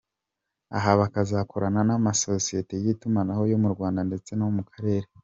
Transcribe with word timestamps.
Aha 0.77 0.91
bakazakorana 0.99 1.81
n’amasosiyete 1.87 2.75
y’itumanaho 2.83 3.43
yo 3.51 3.57
mu 3.63 3.69
Rwanda 3.73 4.01
ndetse 4.09 4.31
no 4.39 4.47
mu 4.55 4.63
karere. 4.71 5.07